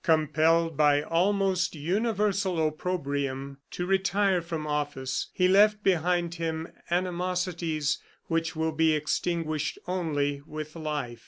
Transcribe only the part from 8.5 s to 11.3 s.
will be extinguished only with life."